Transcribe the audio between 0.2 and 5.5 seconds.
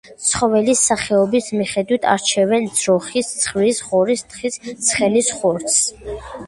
ცხოველის სახეობის მიხედვით არჩევენ ძროხის, ცხვრის, ღორის, თხის, ცხენის